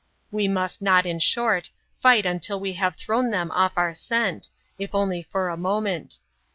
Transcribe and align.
We 0.31 0.47
must 0.47 0.81
not, 0.81 1.05
in 1.05 1.19
short, 1.19 1.69
fight 1.99 2.25
until 2.25 2.59
we 2.59 2.73
have 2.73 2.95
thrown 2.95 3.29
them 3.29 3.51
off 3.51 3.73
our 3.77 3.93
scent, 3.93 4.49
if 4.79 4.95
only 4.95 5.21
for 5.21 5.49
a 5.49 5.55
moment. 5.57 6.17